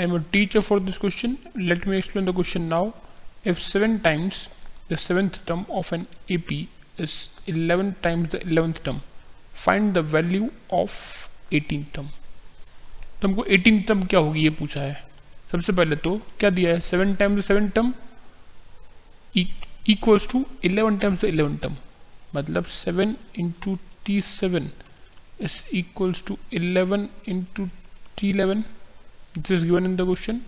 [0.00, 1.32] I am a teacher for this question.
[1.70, 2.94] Let me explain the question now.
[3.44, 4.48] If 7 times
[4.88, 6.50] the 7th term of an AP
[6.98, 7.16] is
[7.46, 9.02] 11 times the 11th term,
[9.64, 10.96] find the value of
[11.52, 12.08] 18th term.
[13.20, 14.94] तो हमको 18th term क्या होगी ये पूछा है
[15.52, 17.94] सबसे पहले तो क्या दिया है 7 times seven term
[19.94, 21.76] equals to 11 times eleven term
[22.36, 24.70] मतलब 7 into T seven
[25.40, 27.68] is equals to 11 into
[28.16, 28.64] t11
[29.34, 30.42] this is given in the question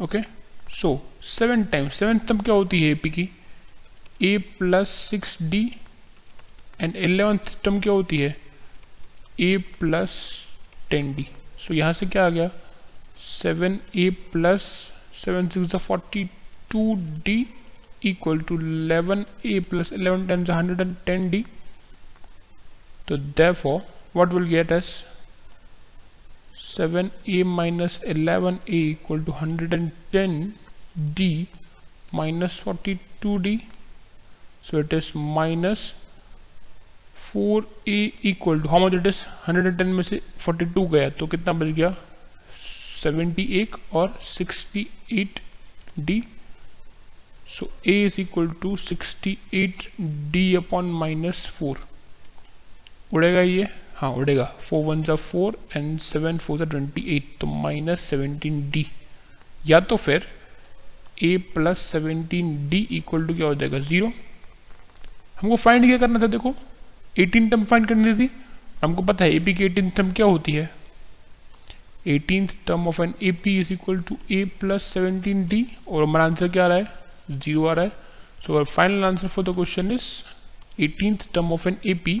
[0.00, 0.24] okay
[0.70, 3.28] so 7 times 7 तब क्या होती है AP की
[4.20, 5.64] a plus 6d
[6.80, 8.36] and eleventh term क्या होती है
[9.40, 10.16] a plus
[10.92, 12.50] 10d so so, यहाँ से क्या आ गया
[13.26, 14.70] 7a plus
[15.26, 17.46] 7 6 the 42d
[18.02, 21.44] equal to 11a plus 11 times 110d
[23.08, 23.82] so therefore
[24.12, 25.04] what will get us
[26.74, 30.32] seven A minus eleven A equal to hundred and ten
[31.16, 31.30] D
[32.14, 33.56] minus forty two D
[34.70, 35.92] so it is minus
[37.16, 40.86] four A equal to how much it is hundred and ten में से forty two
[40.88, 41.94] गया तो कितना बच गया?
[43.02, 44.86] Seventy एक और sixty
[45.20, 45.40] eight
[45.98, 46.22] D
[47.58, 49.88] so A is equal to sixty eight
[50.32, 51.84] D upon minus four
[53.14, 53.68] उड़ेगा ये?
[54.00, 58.60] हाँ उड़ेगा फोर वन ज़ा फोर एंड सेवन फोर ज़ा ट्वेंटी एट तो माइनस सेवनटीन
[58.70, 58.86] डी
[59.66, 60.26] या तो फिर
[61.22, 63.78] A plus seventeen D equal to क्या हो जाएगा?
[63.78, 64.12] ज़ीरो
[65.40, 66.54] हमको फाइंड क्या करना था, देखो।
[67.18, 68.30] एटीन टर्म फाइंड करनी थी।
[68.82, 70.70] हमको पता है ए पी की एटीन टर्म क्या होती है?
[72.06, 76.24] Eighteen term of N A P is equal to A plus seventeen D और हमारा
[76.24, 76.86] आंसर क्या आ रहा है?
[77.30, 77.92] ज़ीरो आ रहा है।
[78.46, 80.10] So final answer for the question is
[80.82, 82.20] eighteen term of N A P